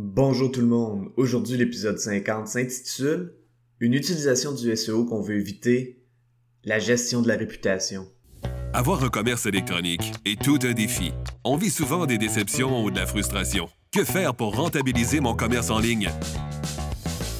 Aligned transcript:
Bonjour 0.00 0.52
tout 0.52 0.60
le 0.60 0.68
monde. 0.68 1.08
Aujourd'hui, 1.16 1.56
l'épisode 1.56 1.98
50 1.98 2.46
s'intitule 2.46 3.34
Une 3.80 3.94
utilisation 3.94 4.52
du 4.52 4.76
SEO 4.76 5.04
qu'on 5.04 5.20
veut 5.20 5.34
éviter, 5.34 6.04
la 6.62 6.78
gestion 6.78 7.20
de 7.20 7.26
la 7.26 7.34
réputation. 7.34 8.06
Avoir 8.72 9.02
un 9.02 9.08
commerce 9.08 9.46
électronique 9.46 10.12
est 10.24 10.40
tout 10.40 10.60
un 10.62 10.72
défi. 10.72 11.10
On 11.42 11.56
vit 11.56 11.70
souvent 11.70 12.06
des 12.06 12.16
déceptions 12.16 12.84
ou 12.84 12.92
de 12.92 12.96
la 12.96 13.06
frustration. 13.06 13.68
Que 13.90 14.04
faire 14.04 14.36
pour 14.36 14.54
rentabiliser 14.54 15.18
mon 15.18 15.34
commerce 15.34 15.68
en 15.68 15.80
ligne? 15.80 16.10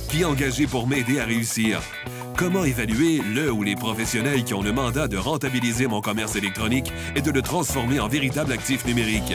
Qui 0.09 0.25
engager 0.25 0.67
pour 0.67 0.89
m'aider 0.89 1.21
à 1.21 1.27
réussir? 1.27 1.81
Comment 2.37 2.65
évaluer 2.65 3.21
le 3.37 3.53
ou 3.53 3.63
les 3.63 3.77
professionnels 3.77 4.43
qui 4.43 4.55
ont 4.55 4.63
le 4.63 4.73
mandat 4.73 5.07
de 5.07 5.17
rentabiliser 5.17 5.87
mon 5.87 6.01
commerce 6.01 6.35
électronique 6.35 6.93
et 7.15 7.23
de 7.23 7.31
le 7.31 7.41
transformer 7.41 8.01
en 8.01 8.09
véritable 8.09 8.51
actif 8.51 8.85
numérique? 8.85 9.35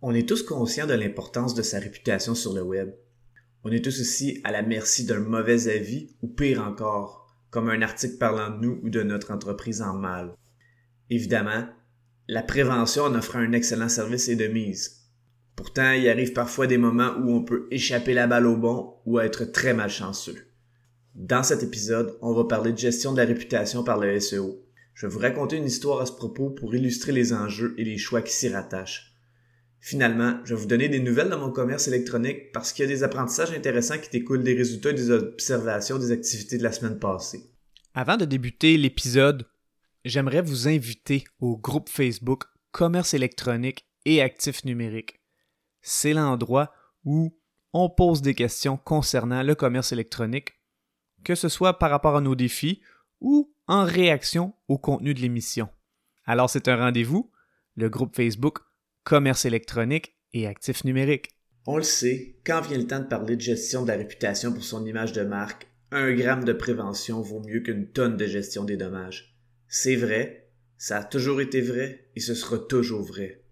On 0.00 0.14
est 0.14 0.28
tous 0.28 0.44
conscients 0.44 0.86
de 0.86 0.94
l'importance 0.94 1.54
de 1.54 1.62
sa 1.62 1.80
réputation 1.80 2.36
sur 2.36 2.52
le 2.52 2.62
web. 2.62 2.92
On 3.64 3.72
est 3.72 3.84
tous 3.84 4.00
aussi 4.00 4.40
à 4.44 4.52
la 4.52 4.62
merci 4.62 5.04
d'un 5.04 5.18
mauvais 5.18 5.66
avis 5.66 6.14
ou 6.22 6.28
pire 6.28 6.62
encore, 6.62 7.36
comme 7.50 7.68
un 7.68 7.82
article 7.82 8.16
parlant 8.16 8.50
de 8.50 8.64
nous 8.64 8.80
ou 8.84 8.90
de 8.90 9.02
notre 9.02 9.32
entreprise 9.32 9.82
en 9.82 9.94
mal. 9.94 10.36
Évidemment, 11.10 11.66
la 12.28 12.44
prévention 12.44 13.04
en 13.04 13.14
offrant 13.16 13.40
un 13.40 13.50
excellent 13.50 13.88
service 13.88 14.28
est 14.28 14.36
de 14.36 14.46
mise. 14.46 15.08
Pourtant, 15.56 15.90
il 15.90 16.08
arrive 16.08 16.32
parfois 16.32 16.68
des 16.68 16.78
moments 16.78 17.16
où 17.18 17.32
on 17.32 17.42
peut 17.42 17.66
échapper 17.72 18.14
la 18.14 18.28
balle 18.28 18.46
au 18.46 18.56
bon 18.56 18.94
ou 19.04 19.18
être 19.18 19.46
très 19.46 19.74
malchanceux. 19.74 20.46
Dans 21.16 21.42
cet 21.42 21.64
épisode, 21.64 22.16
on 22.22 22.34
va 22.34 22.44
parler 22.44 22.72
de 22.72 22.78
gestion 22.78 23.10
de 23.12 23.16
la 23.16 23.24
réputation 23.24 23.82
par 23.82 23.98
le 23.98 24.20
SEO. 24.20 24.64
Je 24.94 25.06
vais 25.06 25.12
vous 25.12 25.18
raconter 25.18 25.56
une 25.56 25.66
histoire 25.66 26.00
à 26.00 26.06
ce 26.06 26.12
propos 26.12 26.50
pour 26.50 26.76
illustrer 26.76 27.10
les 27.10 27.32
enjeux 27.32 27.74
et 27.78 27.84
les 27.84 27.98
choix 27.98 28.22
qui 28.22 28.32
s'y 28.32 28.48
rattachent. 28.48 29.07
Finalement, 29.80 30.40
je 30.44 30.54
vais 30.54 30.60
vous 30.60 30.66
donner 30.66 30.88
des 30.88 30.98
nouvelles 30.98 31.28
dans 31.28 31.38
mon 31.38 31.52
commerce 31.52 31.88
électronique 31.88 32.52
parce 32.52 32.72
qu'il 32.72 32.84
y 32.84 32.88
a 32.88 32.90
des 32.90 33.04
apprentissages 33.04 33.52
intéressants 33.52 33.98
qui 33.98 34.10
découlent 34.10 34.42
des 34.42 34.54
résultats 34.54 34.90
et 34.90 34.94
des 34.94 35.10
observations 35.10 35.98
des 35.98 36.10
activités 36.10 36.58
de 36.58 36.64
la 36.64 36.72
semaine 36.72 36.98
passée. 36.98 37.50
Avant 37.94 38.16
de 38.16 38.24
débuter 38.24 38.76
l'épisode, 38.76 39.46
j'aimerais 40.04 40.42
vous 40.42 40.68
inviter 40.68 41.24
au 41.40 41.56
groupe 41.56 41.88
Facebook 41.88 42.44
Commerce 42.72 43.14
électronique 43.14 43.86
et 44.04 44.20
actifs 44.20 44.64
numériques. 44.64 45.20
C'est 45.80 46.12
l'endroit 46.12 46.72
où 47.04 47.36
on 47.72 47.88
pose 47.88 48.20
des 48.20 48.34
questions 48.34 48.76
concernant 48.76 49.42
le 49.42 49.54
commerce 49.54 49.92
électronique, 49.92 50.54
que 51.24 51.34
ce 51.34 51.48
soit 51.48 51.78
par 51.78 51.90
rapport 51.90 52.16
à 52.16 52.20
nos 52.20 52.34
défis 52.34 52.80
ou 53.20 53.52
en 53.66 53.84
réaction 53.84 54.54
au 54.66 54.78
contenu 54.78 55.14
de 55.14 55.20
l'émission. 55.20 55.68
Alors 56.24 56.50
c'est 56.50 56.68
un 56.68 56.76
rendez-vous, 56.76 57.30
le 57.76 57.88
groupe 57.88 58.14
Facebook 58.14 58.58
commerce 59.08 59.46
électronique 59.46 60.14
et 60.34 60.46
actifs 60.46 60.84
numériques. 60.84 61.30
On 61.64 61.78
le 61.78 61.82
sait, 61.82 62.36
quand 62.44 62.60
vient 62.60 62.76
le 62.76 62.86
temps 62.86 63.00
de 63.00 63.06
parler 63.06 63.36
de 63.36 63.40
gestion 63.40 63.82
de 63.82 63.88
la 63.88 63.96
réputation 63.96 64.52
pour 64.52 64.62
son 64.62 64.84
image 64.84 65.14
de 65.14 65.22
marque, 65.22 65.66
un 65.90 66.12
gramme 66.12 66.44
de 66.44 66.52
prévention 66.52 67.22
vaut 67.22 67.40
mieux 67.40 67.60
qu'une 67.60 67.88
tonne 67.90 68.18
de 68.18 68.26
gestion 68.26 68.64
des 68.64 68.76
dommages. 68.76 69.34
C'est 69.66 69.96
vrai, 69.96 70.50
ça 70.76 70.98
a 70.98 71.04
toujours 71.04 71.40
été 71.40 71.62
vrai 71.62 72.10
et 72.16 72.20
ce 72.20 72.34
sera 72.34 72.58
toujours 72.58 73.02
vrai. 73.02 73.42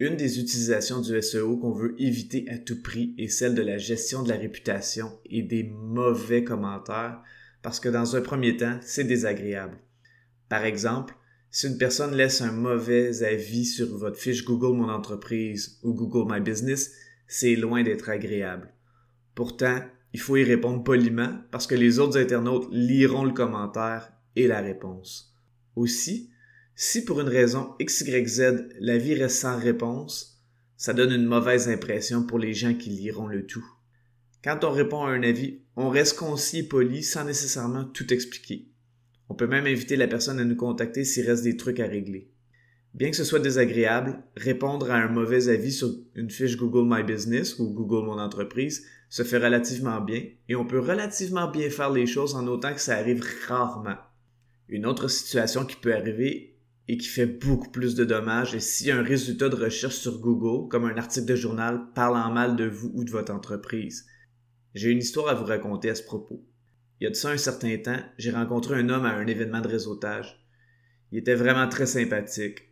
Une 0.00 0.16
des 0.16 0.40
utilisations 0.40 1.02
du 1.02 1.20
SEO 1.20 1.58
qu'on 1.58 1.72
veut 1.72 1.94
éviter 1.98 2.48
à 2.48 2.56
tout 2.56 2.80
prix 2.80 3.14
est 3.18 3.28
celle 3.28 3.54
de 3.54 3.60
la 3.62 3.76
gestion 3.76 4.22
de 4.22 4.30
la 4.30 4.38
réputation 4.38 5.20
et 5.26 5.42
des 5.42 5.64
mauvais 5.64 6.42
commentaires 6.42 7.20
parce 7.60 7.80
que 7.80 7.90
dans 7.90 8.16
un 8.16 8.22
premier 8.22 8.56
temps, 8.56 8.78
c'est 8.80 9.04
désagréable. 9.04 9.78
Par 10.48 10.64
exemple, 10.64 11.14
si 11.50 11.68
une 11.68 11.78
personne 11.78 12.14
laisse 12.14 12.40
un 12.40 12.52
mauvais 12.52 13.22
avis 13.22 13.64
sur 13.64 13.96
votre 13.96 14.18
fiche 14.18 14.44
Google 14.44 14.76
Mon 14.76 14.90
Entreprise 14.90 15.78
ou 15.82 15.94
Google 15.94 16.32
My 16.32 16.40
Business, 16.40 16.92
c'est 17.26 17.56
loin 17.56 17.82
d'être 17.82 18.08
agréable. 18.08 18.72
Pourtant, 19.34 19.80
il 20.12 20.20
faut 20.20 20.36
y 20.36 20.44
répondre 20.44 20.84
poliment 20.84 21.38
parce 21.50 21.66
que 21.66 21.74
les 21.74 21.98
autres 21.98 22.18
internautes 22.18 22.68
liront 22.72 23.24
le 23.24 23.32
commentaire 23.32 24.12
et 24.34 24.46
la 24.46 24.60
réponse. 24.60 25.34
Aussi, 25.76 26.30
si 26.74 27.04
pour 27.04 27.20
une 27.20 27.28
raison 27.28 27.74
XYZ 27.80 28.68
l'avis 28.80 29.14
reste 29.14 29.40
sans 29.40 29.58
réponse, 29.58 30.42
ça 30.76 30.92
donne 30.92 31.12
une 31.12 31.26
mauvaise 31.26 31.68
impression 31.68 32.22
pour 32.22 32.38
les 32.38 32.52
gens 32.52 32.74
qui 32.74 32.90
liront 32.90 33.28
le 33.28 33.46
tout. 33.46 33.64
Quand 34.44 34.62
on 34.62 34.70
répond 34.70 35.04
à 35.04 35.10
un 35.10 35.22
avis, 35.22 35.60
on 35.74 35.88
reste 35.88 36.18
concis 36.18 36.58
et 36.58 36.62
poli 36.62 37.02
sans 37.02 37.24
nécessairement 37.24 37.84
tout 37.84 38.12
expliquer. 38.12 38.68
On 39.28 39.34
peut 39.34 39.46
même 39.46 39.66
inviter 39.66 39.96
la 39.96 40.06
personne 40.06 40.40
à 40.40 40.44
nous 40.44 40.56
contacter 40.56 41.04
s'il 41.04 41.26
reste 41.26 41.44
des 41.44 41.56
trucs 41.56 41.80
à 41.80 41.86
régler. 41.86 42.30
Bien 42.94 43.10
que 43.10 43.16
ce 43.16 43.24
soit 43.24 43.40
désagréable, 43.40 44.22
répondre 44.36 44.90
à 44.90 44.96
un 44.96 45.08
mauvais 45.08 45.48
avis 45.48 45.72
sur 45.72 45.90
une 46.14 46.30
fiche 46.30 46.56
Google 46.56 46.88
My 46.88 47.02
Business 47.02 47.58
ou 47.58 47.74
Google 47.74 48.06
Mon 48.06 48.18
Entreprise 48.18 48.86
se 49.10 49.22
fait 49.22 49.38
relativement 49.38 50.00
bien 50.00 50.22
et 50.48 50.56
on 50.56 50.64
peut 50.64 50.80
relativement 50.80 51.50
bien 51.50 51.68
faire 51.68 51.90
les 51.90 52.06
choses 52.06 52.34
en 52.34 52.46
autant 52.46 52.72
que 52.72 52.80
ça 52.80 52.96
arrive 52.96 53.22
rarement. 53.46 53.96
Une 54.68 54.86
autre 54.86 55.08
situation 55.08 55.66
qui 55.66 55.76
peut 55.76 55.94
arriver 55.94 56.56
et 56.88 56.96
qui 56.96 57.08
fait 57.08 57.26
beaucoup 57.26 57.70
plus 57.70 57.94
de 57.94 58.04
dommages 58.04 58.54
est 58.54 58.60
si 58.60 58.90
un 58.90 59.02
résultat 59.02 59.48
de 59.48 59.56
recherche 59.56 59.96
sur 59.96 60.18
Google, 60.20 60.68
comme 60.68 60.84
un 60.84 60.96
article 60.96 61.26
de 61.26 61.36
journal, 61.36 61.82
parle 61.94 62.16
en 62.16 62.32
mal 62.32 62.56
de 62.56 62.66
vous 62.66 62.92
ou 62.94 63.04
de 63.04 63.10
votre 63.10 63.32
entreprise. 63.32 64.06
J'ai 64.74 64.90
une 64.90 64.98
histoire 64.98 65.28
à 65.28 65.34
vous 65.34 65.44
raconter 65.44 65.90
à 65.90 65.94
ce 65.94 66.02
propos. 66.02 66.44
Il 67.00 67.04
y 67.04 67.06
a 67.06 67.10
de 67.10 67.14
ça 67.14 67.30
un 67.30 67.36
certain 67.36 67.76
temps, 67.76 68.00
j'ai 68.16 68.30
rencontré 68.30 68.78
un 68.78 68.88
homme 68.88 69.04
à 69.04 69.14
un 69.14 69.26
événement 69.26 69.60
de 69.60 69.68
réseautage. 69.68 70.42
Il 71.12 71.18
était 71.18 71.34
vraiment 71.34 71.68
très 71.68 71.86
sympathique. 71.86 72.62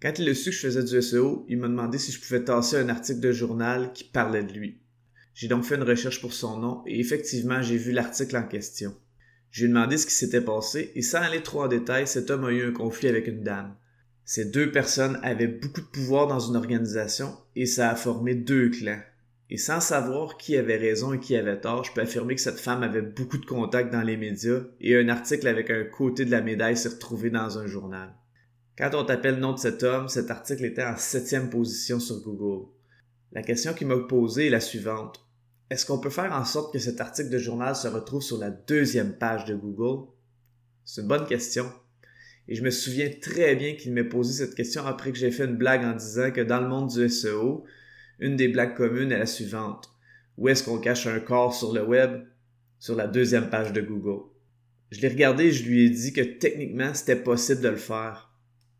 Quand 0.00 0.18
il 0.18 0.28
a 0.28 0.34
su 0.34 0.50
que 0.50 0.56
je 0.56 0.60
faisais 0.60 0.84
du 0.84 1.02
SEO, 1.02 1.46
il 1.48 1.58
m'a 1.58 1.68
demandé 1.68 1.98
si 1.98 2.12
je 2.12 2.20
pouvais 2.20 2.44
tasser 2.44 2.76
un 2.76 2.88
article 2.88 3.20
de 3.20 3.32
journal 3.32 3.92
qui 3.92 4.04
parlait 4.04 4.44
de 4.44 4.52
lui. 4.52 4.80
J'ai 5.34 5.48
donc 5.48 5.64
fait 5.64 5.76
une 5.76 5.82
recherche 5.82 6.20
pour 6.20 6.32
son 6.32 6.58
nom 6.58 6.82
et 6.86 7.00
effectivement 7.00 7.62
j'ai 7.62 7.76
vu 7.76 7.92
l'article 7.92 8.36
en 8.36 8.46
question. 8.46 8.94
J'ai 9.50 9.66
demandé 9.66 9.96
ce 9.96 10.06
qui 10.06 10.14
s'était 10.14 10.40
passé 10.40 10.92
et 10.94 11.02
sans 11.02 11.22
aller 11.22 11.42
trop 11.42 11.62
en 11.62 11.68
détail, 11.68 12.06
cet 12.06 12.30
homme 12.30 12.44
a 12.44 12.52
eu 12.52 12.68
un 12.68 12.72
conflit 12.72 13.08
avec 13.08 13.26
une 13.28 13.42
dame. 13.42 13.76
Ces 14.24 14.44
deux 14.44 14.70
personnes 14.70 15.18
avaient 15.22 15.46
beaucoup 15.46 15.80
de 15.80 15.86
pouvoir 15.86 16.26
dans 16.26 16.40
une 16.40 16.56
organisation 16.56 17.34
et 17.56 17.64
ça 17.64 17.90
a 17.90 17.96
formé 17.96 18.34
deux 18.34 18.68
clans. 18.68 19.00
Et 19.50 19.56
sans 19.56 19.80
savoir 19.80 20.36
qui 20.36 20.56
avait 20.56 20.76
raison 20.76 21.14
et 21.14 21.20
qui 21.20 21.34
avait 21.34 21.60
tort, 21.60 21.84
je 21.84 21.92
peux 21.92 22.02
affirmer 22.02 22.34
que 22.34 22.40
cette 22.40 22.60
femme 22.60 22.82
avait 22.82 23.02
beaucoup 23.02 23.38
de 23.38 23.46
contacts 23.46 23.92
dans 23.92 24.02
les 24.02 24.18
médias 24.18 24.60
et 24.80 24.96
un 24.96 25.08
article 25.08 25.48
avec 25.48 25.70
un 25.70 25.84
côté 25.84 26.26
de 26.26 26.30
la 26.30 26.42
médaille 26.42 26.76
s'est 26.76 26.90
retrouvé 26.90 27.30
dans 27.30 27.58
un 27.58 27.66
journal. 27.66 28.14
Quand 28.76 28.90
on 28.94 29.04
t'appelle 29.04 29.36
le 29.36 29.40
nom 29.40 29.54
de 29.54 29.58
cet 29.58 29.82
homme, 29.82 30.08
cet 30.08 30.30
article 30.30 30.66
était 30.66 30.84
en 30.84 30.96
septième 30.96 31.48
position 31.48 31.98
sur 31.98 32.20
Google. 32.20 32.68
La 33.32 33.42
question 33.42 33.72
qui 33.72 33.86
m'a 33.86 33.96
posée 33.96 34.46
est 34.46 34.50
la 34.50 34.60
suivante. 34.60 35.26
Est-ce 35.70 35.86
qu'on 35.86 35.98
peut 35.98 36.10
faire 36.10 36.32
en 36.32 36.44
sorte 36.44 36.72
que 36.72 36.78
cet 36.78 37.00
article 37.00 37.30
de 37.30 37.38
journal 37.38 37.74
se 37.74 37.88
retrouve 37.88 38.22
sur 38.22 38.38
la 38.38 38.50
deuxième 38.50 39.16
page 39.16 39.46
de 39.46 39.54
Google? 39.54 40.08
C'est 40.84 41.00
une 41.00 41.08
bonne 41.08 41.26
question. 41.26 41.70
Et 42.48 42.54
je 42.54 42.62
me 42.62 42.70
souviens 42.70 43.10
très 43.20 43.56
bien 43.56 43.74
qu'il 43.74 43.92
m'ait 43.92 44.04
posé 44.04 44.32
cette 44.32 44.54
question 44.54 44.86
après 44.86 45.12
que 45.12 45.18
j'ai 45.18 45.30
fait 45.30 45.44
une 45.44 45.56
blague 45.56 45.84
en 45.84 45.94
disant 45.94 46.30
que 46.30 46.40
dans 46.40 46.60
le 46.60 46.68
monde 46.68 46.88
du 46.88 47.08
SEO, 47.08 47.64
une 48.18 48.36
des 48.36 48.48
blagues 48.48 48.76
communes 48.76 49.12
est 49.12 49.18
la 49.18 49.26
suivante. 49.26 49.90
Où 50.36 50.48
est-ce 50.48 50.64
qu'on 50.64 50.78
cache 50.78 51.06
un 51.06 51.20
corps 51.20 51.54
sur 51.54 51.72
le 51.72 51.84
web? 51.84 52.24
Sur 52.78 52.94
la 52.94 53.06
deuxième 53.06 53.50
page 53.50 53.72
de 53.72 53.80
Google. 53.80 54.22
Je 54.90 55.00
l'ai 55.00 55.08
regardé 55.08 55.44
et 55.44 55.52
je 55.52 55.68
lui 55.68 55.84
ai 55.84 55.90
dit 55.90 56.12
que 56.12 56.22
techniquement 56.22 56.94
c'était 56.94 57.16
possible 57.16 57.60
de 57.60 57.68
le 57.68 57.76
faire. 57.76 58.32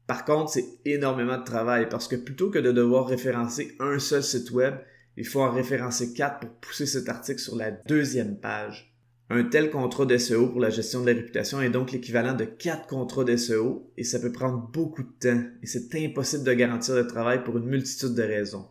Par 0.06 0.24
contre, 0.24 0.52
c'est 0.52 0.64
énormément 0.84 1.36
de 1.36 1.44
travail 1.44 1.88
parce 1.90 2.08
que 2.08 2.16
plutôt 2.16 2.50
que 2.50 2.58
de 2.58 2.72
devoir 2.72 3.06
référencer 3.06 3.76
un 3.78 3.98
seul 3.98 4.22
site 4.22 4.50
web, 4.50 4.74
il 5.16 5.26
faut 5.26 5.42
en 5.42 5.50
référencer 5.50 6.14
quatre 6.14 6.40
pour 6.40 6.50
pousser 6.60 6.86
cet 6.86 7.08
article 7.08 7.40
sur 7.40 7.56
la 7.56 7.70
deuxième 7.70 8.38
page. 8.38 8.94
Un 9.30 9.44
tel 9.44 9.70
contrat 9.70 10.06
d'SEO 10.06 10.48
pour 10.48 10.60
la 10.60 10.70
gestion 10.70 11.02
de 11.02 11.10
la 11.10 11.16
réputation 11.16 11.60
est 11.60 11.68
donc 11.68 11.92
l'équivalent 11.92 12.32
de 12.32 12.46
quatre 12.46 12.86
contrats 12.86 13.24
d'SEO 13.24 13.92
et 13.98 14.04
ça 14.04 14.18
peut 14.18 14.32
prendre 14.32 14.70
beaucoup 14.72 15.02
de 15.02 15.12
temps 15.20 15.42
et 15.62 15.66
c'est 15.66 15.94
impossible 15.96 16.44
de 16.44 16.54
garantir 16.54 16.94
le 16.94 17.06
travail 17.06 17.44
pour 17.44 17.58
une 17.58 17.66
multitude 17.66 18.14
de 18.14 18.22
raisons. 18.22 18.68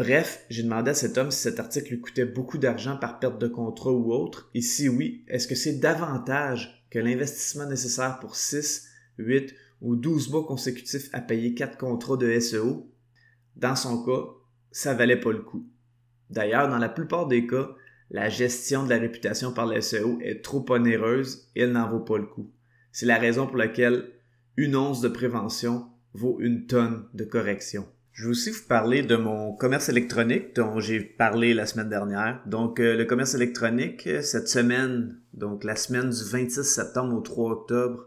Bref, 0.00 0.46
j'ai 0.48 0.62
demandé 0.62 0.92
à 0.92 0.94
cet 0.94 1.18
homme 1.18 1.30
si 1.30 1.40
cet 1.40 1.60
article 1.60 1.90
lui 1.90 2.00
coûtait 2.00 2.24
beaucoup 2.24 2.56
d'argent 2.56 2.96
par 2.96 3.18
perte 3.18 3.38
de 3.38 3.48
contrat 3.48 3.92
ou 3.92 4.14
autre, 4.14 4.48
et 4.54 4.62
si 4.62 4.88
oui, 4.88 5.26
est-ce 5.28 5.46
que 5.46 5.54
c'est 5.54 5.74
davantage 5.78 6.86
que 6.88 6.98
l'investissement 6.98 7.66
nécessaire 7.66 8.18
pour 8.18 8.34
6, 8.34 8.88
8 9.18 9.54
ou 9.82 9.96
12 9.96 10.30
mois 10.30 10.46
consécutifs 10.46 11.10
à 11.12 11.20
payer 11.20 11.52
4 11.52 11.76
contrats 11.76 12.16
de 12.16 12.40
SEO? 12.40 12.90
Dans 13.56 13.76
son 13.76 14.02
cas, 14.02 14.24
ça 14.70 14.94
valait 14.94 15.20
pas 15.20 15.32
le 15.32 15.42
coup. 15.42 15.68
D'ailleurs, 16.30 16.70
dans 16.70 16.78
la 16.78 16.88
plupart 16.88 17.28
des 17.28 17.46
cas, 17.46 17.68
La 18.10 18.30
gestion 18.30 18.84
de 18.84 18.90
la 18.90 18.98
réputation 18.98 19.52
par 19.52 19.66
le 19.66 19.80
SEO 19.82 20.18
est 20.22 20.42
trop 20.42 20.64
onéreuse 20.70 21.50
et 21.54 21.60
elle 21.60 21.72
n'en 21.72 21.88
vaut 21.88 22.00
pas 22.00 22.18
le 22.18 22.26
coup. 22.26 22.50
C'est 22.90 23.06
la 23.06 23.18
raison 23.18 23.46
pour 23.46 23.58
laquelle 23.58 24.10
une 24.56 24.76
once 24.76 25.00
de 25.00 25.08
prévention 25.08 25.86
vaut 26.14 26.38
une 26.40 26.66
tonne 26.66 27.06
de 27.14 27.24
correction. 27.24 27.86
Je 28.12 28.24
vais 28.24 28.30
aussi 28.30 28.50
vous 28.50 28.64
parler 28.68 29.02
de 29.02 29.16
mon 29.16 29.54
commerce 29.54 29.88
électronique 29.88 30.56
dont 30.56 30.80
j'ai 30.80 31.00
parlé 31.00 31.54
la 31.54 31.66
semaine 31.66 31.88
dernière. 31.88 32.40
Donc 32.44 32.80
euh, 32.80 32.96
le 32.96 33.04
commerce 33.04 33.34
électronique, 33.34 34.08
cette 34.22 34.48
semaine, 34.48 35.16
donc 35.32 35.62
la 35.64 35.76
semaine 35.76 36.10
du 36.10 36.24
26 36.24 36.64
septembre 36.64 37.16
au 37.16 37.20
3 37.20 37.52
octobre, 37.52 38.06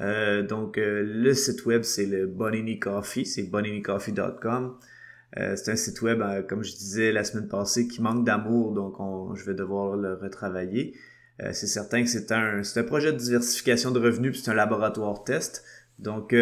euh, 0.00 0.42
donc 0.42 0.76
euh, 0.76 1.02
le 1.02 1.32
site 1.32 1.64
web 1.64 1.82
c'est 1.82 2.06
le 2.06 2.26
Bonini 2.26 2.78
Coffee, 2.78 3.24
c'est 3.24 3.44
boninicoffee.com. 3.44 4.76
c'est 5.34 5.70
un 5.70 5.76
site 5.76 6.02
web, 6.02 6.22
comme 6.46 6.62
je 6.62 6.72
disais 6.72 7.10
la 7.10 7.24
semaine 7.24 7.48
passée, 7.48 7.88
qui 7.88 8.02
manque 8.02 8.24
d'amour, 8.24 8.74
donc 8.74 8.96
je 9.36 9.44
vais 9.44 9.54
devoir 9.54 9.96
le 9.96 10.14
retravailler. 10.14 10.94
c'est 11.52 11.66
certain 11.66 12.02
que 12.02 12.08
c'est 12.08 12.32
un, 12.32 12.62
un 12.62 12.82
projet 12.82 13.12
de 13.12 13.18
diversification 13.18 13.90
de 13.90 13.98
revenus, 13.98 14.32
puis 14.32 14.40
c'est 14.42 14.50
un 14.50 14.54
laboratoire 14.54 15.24
test. 15.24 15.64
Donc 15.98 16.34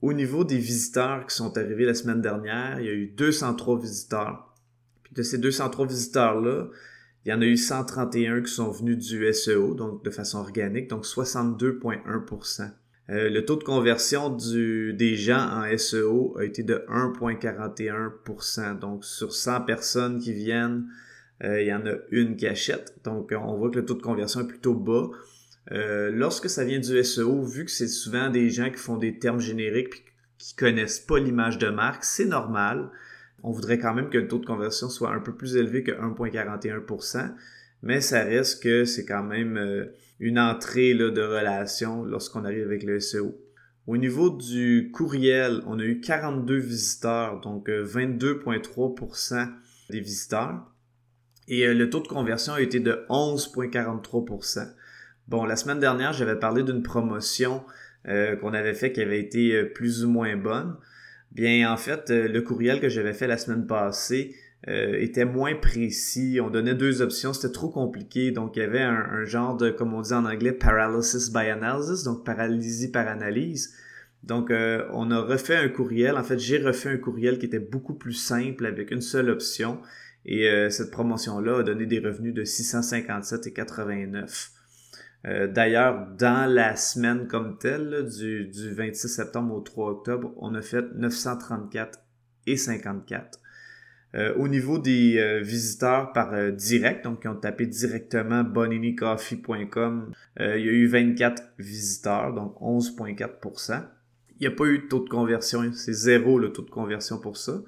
au 0.00 0.12
niveau 0.12 0.44
des 0.44 0.58
visiteurs 0.58 1.26
qui 1.26 1.34
sont 1.34 1.56
arrivés 1.58 1.84
la 1.84 1.94
semaine 1.94 2.20
dernière, 2.20 2.80
il 2.80 2.86
y 2.86 2.88
a 2.88 2.92
eu 2.92 3.08
203 3.08 3.80
visiteurs. 3.80 4.54
Puis 5.02 5.14
de 5.14 5.22
ces 5.22 5.38
203 5.38 5.86
visiteurs-là, 5.86 6.68
il 7.24 7.30
y 7.30 7.32
en 7.32 7.40
a 7.40 7.46
eu 7.46 7.56
131 7.56 8.42
qui 8.42 8.52
sont 8.52 8.70
venus 8.70 8.96
du 8.98 9.32
SEO, 9.32 9.74
donc 9.74 10.04
de 10.04 10.10
façon 10.10 10.38
organique, 10.38 10.88
donc 10.88 11.04
62,1%. 11.04 12.70
Euh, 13.10 13.30
le 13.30 13.44
taux 13.44 13.56
de 13.56 13.64
conversion 13.64 14.28
du, 14.28 14.92
des 14.92 15.16
gens 15.16 15.40
en 15.40 15.76
SEO 15.76 16.36
a 16.38 16.44
été 16.44 16.62
de 16.62 16.84
1,41%. 16.88 18.78
Donc 18.78 19.04
sur 19.04 19.32
100 19.32 19.62
personnes 19.62 20.20
qui 20.20 20.32
viennent, 20.32 20.86
euh, 21.42 21.62
il 21.62 21.68
y 21.68 21.74
en 21.74 21.86
a 21.86 21.94
une 22.10 22.36
qui 22.36 22.46
achète. 22.46 22.94
Donc 23.04 23.32
on 23.32 23.56
voit 23.56 23.70
que 23.70 23.76
le 23.76 23.86
taux 23.86 23.94
de 23.94 24.02
conversion 24.02 24.42
est 24.42 24.46
plutôt 24.46 24.74
bas. 24.74 25.08
Euh, 25.72 26.10
lorsque 26.10 26.48
ça 26.48 26.64
vient 26.64 26.78
du 26.78 27.04
SEO, 27.04 27.42
vu 27.42 27.64
que 27.64 27.70
c'est 27.70 27.88
souvent 27.88 28.30
des 28.30 28.48
gens 28.50 28.70
qui 28.70 28.78
font 28.78 28.96
des 28.96 29.18
termes 29.18 29.40
génériques 29.40 29.90
puis 29.90 30.04
qui 30.38 30.54
connaissent 30.54 31.00
pas 31.00 31.18
l'image 31.18 31.58
de 31.58 31.68
marque, 31.68 32.04
c'est 32.04 32.24
normal. 32.24 32.90
On 33.42 33.50
voudrait 33.50 33.78
quand 33.78 33.94
même 33.94 34.08
que 34.08 34.18
le 34.18 34.28
taux 34.28 34.38
de 34.38 34.46
conversion 34.46 34.88
soit 34.88 35.12
un 35.12 35.20
peu 35.20 35.34
plus 35.34 35.56
élevé 35.56 35.82
que 35.82 35.92
1,41%, 35.92 37.34
mais 37.82 38.00
ça 38.00 38.24
reste 38.24 38.62
que 38.62 38.84
c'est 38.84 39.04
quand 39.04 39.22
même 39.22 39.56
euh, 39.56 39.86
une 40.20 40.38
entrée 40.38 40.94
là, 40.94 41.10
de 41.10 41.22
relation 41.22 42.04
lorsqu'on 42.04 42.44
arrive 42.44 42.64
avec 42.64 42.82
le 42.82 42.98
SEO. 42.98 43.38
Au 43.86 43.96
niveau 43.96 44.30
du 44.30 44.90
courriel, 44.92 45.62
on 45.66 45.78
a 45.78 45.84
eu 45.84 46.00
42 46.00 46.56
visiteurs, 46.56 47.40
donc 47.40 47.68
22,3% 47.68 49.34
euh, 49.34 49.46
des 49.90 50.00
visiteurs. 50.00 50.60
Et 51.46 51.72
le 51.72 51.88
taux 51.88 52.00
de 52.00 52.08
conversion 52.08 52.52
a 52.52 52.60
été 52.60 52.80
de 52.80 53.06
11,43%. 53.08 54.68
Bon, 55.28 55.44
la 55.44 55.56
semaine 55.56 55.78
dernière, 55.78 56.14
j'avais 56.14 56.36
parlé 56.36 56.62
d'une 56.62 56.82
promotion 56.82 57.62
euh, 58.08 58.34
qu'on 58.36 58.54
avait 58.54 58.72
fait 58.72 58.92
qui 58.92 59.02
avait 59.02 59.20
été 59.20 59.52
euh, 59.52 59.66
plus 59.66 60.06
ou 60.06 60.08
moins 60.08 60.34
bonne. 60.38 60.74
Bien, 61.32 61.70
en 61.70 61.76
fait, 61.76 62.10
euh, 62.10 62.28
le 62.28 62.40
courriel 62.40 62.80
que 62.80 62.88
j'avais 62.88 63.12
fait 63.12 63.26
la 63.26 63.36
semaine 63.36 63.66
passée 63.66 64.34
était 64.66 65.24
moins 65.24 65.54
précis. 65.54 66.40
On 66.42 66.50
donnait 66.50 66.74
deux 66.74 67.00
options, 67.00 67.32
c'était 67.32 67.52
trop 67.52 67.68
compliqué. 67.68 68.32
Donc, 68.32 68.56
il 68.56 68.58
y 68.58 68.62
avait 68.62 68.80
un, 68.80 69.24
genre 69.24 69.56
de, 69.56 69.70
comme 69.70 69.94
on 69.94 70.00
dit 70.00 70.12
en 70.12 70.24
anglais, 70.24 70.50
paralysis 70.50 71.32
by 71.32 71.50
analysis, 71.50 72.02
donc 72.02 72.24
paralysie 72.24 72.90
par 72.90 73.06
analyse. 73.06 73.72
Donc, 74.24 74.50
on 74.50 75.10
a 75.12 75.20
refait 75.20 75.54
un 75.54 75.68
courriel. 75.68 76.16
En 76.16 76.24
fait, 76.24 76.40
j'ai 76.40 76.58
refait 76.58 76.88
un 76.88 76.96
courriel 76.96 77.38
qui 77.38 77.46
était 77.46 77.60
beaucoup 77.60 77.94
plus 77.94 78.14
simple 78.14 78.66
avec 78.66 78.90
une 78.90 79.00
seule 79.00 79.30
option. 79.30 79.78
Et 80.26 80.50
cette 80.70 80.90
promotion-là 80.90 81.60
a 81.60 81.62
donné 81.62 81.86
des 81.86 82.00
revenus 82.00 82.34
de 82.34 82.42
657,89. 82.42 84.57
Euh, 85.26 85.48
d'ailleurs, 85.48 86.06
dans 86.16 86.50
la 86.50 86.76
semaine 86.76 87.26
comme 87.26 87.58
telle, 87.58 88.06
du, 88.08 88.46
du, 88.46 88.72
26 88.72 89.08
septembre 89.08 89.54
au 89.54 89.60
3 89.60 89.90
octobre, 89.90 90.32
on 90.36 90.54
a 90.54 90.62
fait 90.62 90.84
934 90.94 91.98
et 92.46 92.56
54. 92.56 93.40
Euh, 94.14 94.34
au 94.36 94.48
niveau 94.48 94.78
des 94.78 95.18
euh, 95.18 95.40
visiteurs 95.42 96.12
par 96.12 96.52
direct, 96.52 97.04
donc 97.04 97.22
qui 97.22 97.28
ont 97.28 97.34
tapé 97.34 97.66
directement 97.66 98.42
boninicoffee.com, 98.42 100.12
il 100.40 100.44
y 100.44 100.68
a 100.68 100.72
eu 100.72 100.86
24 100.86 101.42
visiteurs, 101.58 102.32
donc 102.32 102.54
11,4%. 102.60 103.84
Il 104.40 104.46
n'y 104.46 104.46
a 104.46 104.56
pas 104.56 104.66
eu 104.66 104.78
de 104.78 104.86
taux 104.86 105.02
de 105.02 105.08
conversion, 105.08 105.72
c'est 105.72 105.92
zéro 105.92 106.38
le 106.38 106.52
taux 106.52 106.62
de 106.62 106.70
conversion 106.70 107.18
pour 107.18 107.36
ça. 107.36 107.60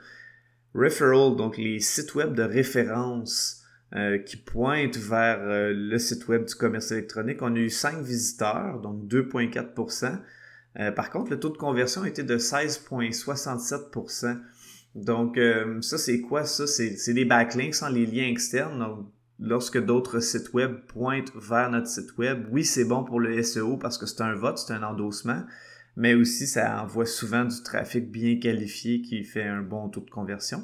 Referral, 0.72 1.34
donc 1.34 1.58
les 1.58 1.80
sites 1.80 2.14
web 2.14 2.32
de 2.32 2.44
référence 2.44 3.59
euh, 3.96 4.18
qui 4.18 4.36
pointe 4.36 4.96
vers 4.96 5.40
euh, 5.40 5.72
le 5.74 5.98
site 5.98 6.28
web 6.28 6.44
du 6.44 6.54
commerce 6.54 6.92
électronique. 6.92 7.42
On 7.42 7.56
a 7.56 7.58
eu 7.58 7.70
5 7.70 8.04
visiteurs, 8.04 8.78
donc 8.78 9.08
2,4% 9.08 10.16
euh, 10.78 10.92
Par 10.92 11.10
contre, 11.10 11.32
le 11.32 11.40
taux 11.40 11.48
de 11.48 11.56
conversion 11.56 12.04
était 12.04 12.22
de 12.22 12.38
16,67% 12.38 14.38
Donc, 14.94 15.40
ça, 15.80 15.98
c'est 15.98 16.20
quoi 16.20 16.44
ça? 16.44 16.68
C'est 16.68 17.14
des 17.14 17.24
backlinks 17.24 17.74
sans 17.74 17.88
les 17.88 18.06
liens 18.06 18.28
externes. 18.28 18.78
Donc, 18.78 19.08
lorsque 19.40 19.84
d'autres 19.84 20.20
sites 20.20 20.52
web 20.52 20.76
pointent 20.86 21.32
vers 21.34 21.68
notre 21.68 21.88
site 21.88 22.16
web, 22.16 22.46
oui, 22.52 22.64
c'est 22.64 22.84
bon 22.84 23.02
pour 23.02 23.18
le 23.18 23.42
SEO 23.42 23.76
parce 23.76 23.98
que 23.98 24.06
c'est 24.06 24.20
un 24.20 24.34
vote, 24.34 24.58
c'est 24.58 24.72
un 24.72 24.84
endossement, 24.84 25.42
mais 25.96 26.14
aussi 26.14 26.46
ça 26.46 26.80
envoie 26.80 27.06
souvent 27.06 27.44
du 27.44 27.60
trafic 27.64 28.08
bien 28.08 28.38
qualifié 28.38 29.02
qui 29.02 29.24
fait 29.24 29.42
un 29.42 29.62
bon 29.62 29.88
taux 29.88 30.02
de 30.02 30.10
conversion. 30.10 30.62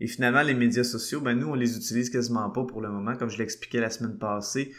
Et 0.00 0.06
finalement, 0.06 0.42
les 0.42 0.54
médias 0.54 0.84
sociaux, 0.84 1.20
ben 1.20 1.38
nous, 1.38 1.48
on 1.48 1.54
les 1.54 1.76
utilise 1.76 2.08
quasiment 2.08 2.48
pas 2.50 2.64
pour 2.64 2.80
le 2.80 2.88
moment, 2.88 3.16
comme 3.16 3.28
je 3.28 3.38
l'expliquais 3.38 3.80
la 3.80 3.90
semaine 3.90 4.16
passée, 4.16 4.72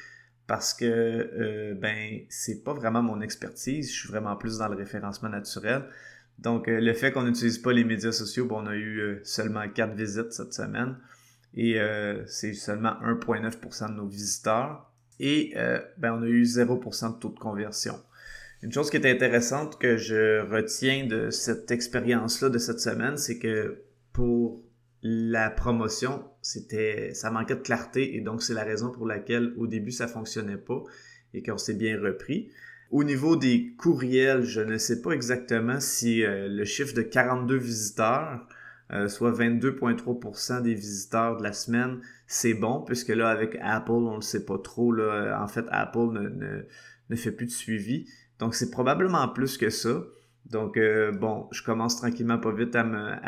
parce 0.47 0.73
que 0.73 0.85
euh, 0.85 1.75
ben 1.75 2.21
c'est 2.29 2.63
pas 2.63 2.73
vraiment 2.73 3.03
mon 3.03 3.21
expertise. 3.21 3.93
Je 3.93 3.99
suis 3.99 4.09
vraiment 4.09 4.35
plus 4.35 4.57
dans 4.57 4.67
le 4.67 4.75
référencement 4.75 5.29
naturel. 5.29 5.83
Donc, 6.39 6.67
euh, 6.67 6.81
le 6.81 6.93
fait 6.93 7.11
qu'on 7.11 7.23
n'utilise 7.23 7.59
pas 7.59 7.71
les 7.71 7.83
médias 7.83 8.11
sociaux, 8.11 8.47
ben, 8.47 8.55
on 8.55 8.67
a 8.67 8.75
eu 8.75 8.99
euh, 8.99 9.19
seulement 9.23 9.67
4 9.69 9.93
visites 9.93 10.33
cette 10.33 10.53
semaine. 10.53 10.97
Et 11.53 11.77
c'est 12.27 12.53
seulement 12.53 12.93
1,9% 13.03 13.89
de 13.89 13.95
nos 13.95 14.07
visiteurs. 14.07 14.89
Et 15.19 15.53
ben, 15.97 16.13
on 16.13 16.21
a 16.21 16.27
eu 16.27 16.43
0% 16.43 17.15
de 17.15 17.19
taux 17.19 17.27
de 17.27 17.37
conversion. 17.37 17.99
Une 18.63 18.71
chose 18.71 18.89
qui 18.89 18.95
est 18.95 19.11
intéressante 19.11 19.77
que 19.77 19.97
je 19.97 20.39
retiens 20.49 21.07
de 21.07 21.29
cette 21.29 21.69
expérience-là 21.69 22.47
de 22.47 22.57
cette 22.57 22.79
semaine, 22.79 23.17
c'est 23.17 23.37
que 23.37 23.81
pour 24.13 24.63
la 25.03 25.49
promotion, 25.49 26.23
c'était, 26.41 27.13
ça 27.13 27.31
manquait 27.31 27.55
de 27.55 27.61
clarté 27.61 28.15
et 28.15 28.21
donc 28.21 28.43
c'est 28.43 28.53
la 28.53 28.63
raison 28.63 28.91
pour 28.91 29.07
laquelle 29.07 29.53
au 29.57 29.67
début 29.67 29.91
ça 29.91 30.07
fonctionnait 30.07 30.57
pas 30.57 30.83
et 31.33 31.41
qu'on 31.41 31.57
s'est 31.57 31.73
bien 31.73 31.99
repris. 31.99 32.51
Au 32.91 33.03
niveau 33.03 33.35
des 33.35 33.73
courriels, 33.77 34.43
je 34.43 34.61
ne 34.61 34.77
sais 34.77 35.01
pas 35.01 35.11
exactement 35.11 35.79
si 35.79 36.23
euh, 36.23 36.47
le 36.49 36.65
chiffre 36.65 36.93
de 36.93 37.01
42 37.01 37.55
visiteurs, 37.55 38.45
euh, 38.91 39.07
soit 39.07 39.31
22,3% 39.31 40.61
des 40.61 40.73
visiteurs 40.73 41.37
de 41.37 41.43
la 41.43 41.53
semaine, 41.53 42.01
c'est 42.27 42.53
bon, 42.53 42.81
puisque 42.81 43.09
là, 43.09 43.29
avec 43.29 43.57
Apple, 43.61 43.91
on 43.91 44.17
ne 44.17 44.21
sait 44.21 44.45
pas 44.45 44.57
trop. 44.57 44.93
En 44.99 45.47
fait, 45.47 45.65
Apple 45.69 46.65
ne 47.09 47.15
fait 47.15 47.31
plus 47.31 47.45
de 47.45 47.51
suivi. 47.51 48.09
Donc, 48.39 48.55
c'est 48.55 48.69
probablement 48.69 49.25
plus 49.29 49.57
que 49.57 49.69
ça. 49.69 50.03
Donc, 50.45 50.77
euh, 50.77 51.11
bon, 51.11 51.47
je 51.51 51.63
commence 51.63 51.97
tranquillement 51.97 52.37
pas 52.37 52.51
vite 52.51 52.75
à 52.75 52.83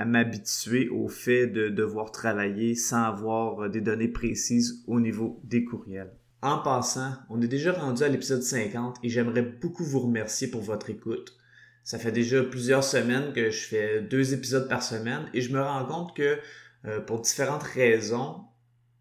m'habituer 0.05 0.89
au 0.89 1.07
fait 1.07 1.47
de 1.47 1.69
devoir 1.69 2.11
travailler 2.11 2.75
sans 2.75 3.03
avoir 3.03 3.69
des 3.69 3.81
données 3.81 4.07
précises 4.09 4.83
au 4.87 4.99
niveau 4.99 5.39
des 5.43 5.63
courriels. 5.63 6.11
En 6.41 6.57
passant, 6.57 7.13
on 7.29 7.41
est 7.41 7.47
déjà 7.47 7.71
rendu 7.71 8.03
à 8.03 8.09
l'épisode 8.09 8.43
50 8.43 8.97
et 9.01 9.07
j'aimerais 9.07 9.43
beaucoup 9.43 9.85
vous 9.85 10.01
remercier 10.01 10.49
pour 10.49 10.61
votre 10.61 10.89
écoute. 10.89 11.37
Ça 11.85 11.97
fait 11.97 12.11
déjà 12.11 12.43
plusieurs 12.43 12.83
semaines 12.83 13.31
que 13.31 13.49
je 13.49 13.65
fais 13.65 14.01
deux 14.01 14.33
épisodes 14.33 14.67
par 14.67 14.83
semaine 14.83 15.29
et 15.33 15.39
je 15.39 15.53
me 15.53 15.61
rends 15.61 15.85
compte 15.85 16.15
que 16.15 16.37
euh, 16.85 16.99
pour 16.99 17.21
différentes 17.21 17.63
raisons, 17.63 18.41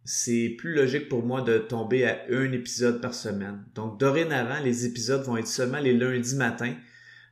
c'est 0.05 0.55
plus 0.59 0.75
logique 0.75 1.09
pour 1.09 1.25
moi 1.25 1.43
de 1.43 1.59
tomber 1.59 2.05
à 2.05 2.21
un 2.31 2.53
épisode 2.53 3.01
par 3.01 3.15
semaine. 3.15 3.65
Donc 3.75 3.99
dorénavant, 3.99 4.63
les 4.63 4.87
épisodes 4.87 5.23
vont 5.23 5.37
être 5.37 5.49
seulement 5.49 5.81
les 5.81 5.95
lundis 5.95 6.37
matins 6.37 6.75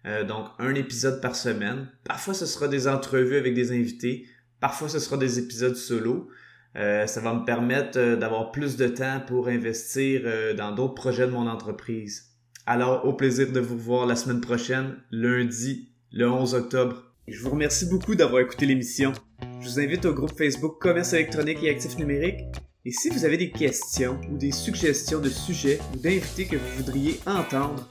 euh, 0.07 0.25
donc, 0.25 0.47
un 0.59 0.75
épisode 0.75 1.21
par 1.21 1.37
semaine. 1.37 1.88
Parfois, 2.04 2.35
ce 2.35 2.47
sera 2.47 2.69
des 2.69 2.88
entrevues 2.88 3.37
avec 3.37 3.54
des 3.54 3.73
invités. 3.73 4.26
Parfois, 4.61 4.88
ce 4.88 4.99
sera 4.99 5.16
des 5.16 5.38
épisodes 5.38 5.76
solo. 5.76 6.28
Euh, 6.76 7.07
ça 7.07 7.21
va 7.21 7.35
me 7.35 7.45
permettre 7.45 7.99
euh, 7.99 8.16
d'avoir 8.16 8.52
plus 8.52 8.76
de 8.76 8.87
temps 8.87 9.21
pour 9.26 9.49
investir 9.49 10.23
dans 10.57 10.73
d'autres 10.73 10.95
projets 10.95 11.26
de 11.26 11.33
mon 11.33 11.47
entreprise. 11.47 12.30
Alors, 12.66 13.04
au 13.04 13.12
plaisir 13.12 13.52
de 13.52 13.61
vous 13.61 13.78
voir 13.78 14.07
la 14.07 14.16
semaine 14.16 14.40
prochaine, 14.40 14.97
lundi, 15.11 15.92
le 16.12 16.30
11 16.30 16.54
octobre. 16.54 17.04
Je 17.26 17.40
vous 17.42 17.50
remercie 17.50 17.87
beaucoup 17.87 18.14
d'avoir 18.14 18.42
écouté 18.42 18.66
l'émission. 18.66 19.12
Je 19.61 19.69
vous 19.69 19.80
invite 19.80 20.04
au 20.04 20.14
groupe 20.14 20.37
Facebook 20.37 20.80
Commerce 20.80 21.12
électronique 21.12 21.62
et 21.62 21.71
actifs 21.71 21.99
numériques 21.99 22.45
et 22.87 22.92
si 22.92 23.10
vous 23.10 23.26
avez 23.26 23.37
des 23.37 23.50
questions 23.50 24.18
ou 24.30 24.38
des 24.38 24.52
suggestions 24.52 25.20
de 25.20 25.28
sujets 25.28 25.78
ou 25.92 25.99
d'invités 25.99 26.46
que 26.46 26.56
vous 26.56 26.76
voudriez 26.78 27.20
entendre, 27.26 27.87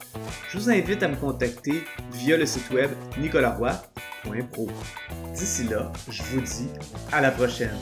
je 0.49 0.57
vous 0.57 0.69
invite 0.69 1.03
à 1.03 1.07
me 1.07 1.15
contacter 1.15 1.83
via 2.13 2.37
le 2.37 2.45
site 2.47 2.71
web 2.71 2.89
nicolaroy.pro. 3.19 4.67
D'ici 5.35 5.65
là, 5.65 5.91
je 6.09 6.23
vous 6.23 6.41
dis 6.41 6.69
à 7.11 7.21
la 7.21 7.29
prochaine. 7.29 7.77